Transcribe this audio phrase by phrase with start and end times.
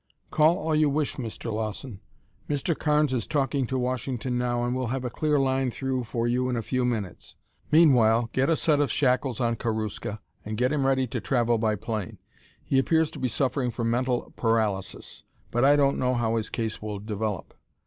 [0.31, 1.51] "Call all you wish, Mr.
[1.53, 2.01] Lawson.
[2.49, 2.75] Mr.
[2.75, 6.49] Carnes is talking to Washington now and we'll have a clear line through for you
[6.49, 7.35] in a few minutes.
[7.69, 11.75] Meanwhile, get a set of shackles on Karuska and get him ready to travel by
[11.75, 12.17] plane.
[12.63, 16.81] He appears to be suffering from mental paralysis, but I don't know how his case
[16.81, 17.53] will develop.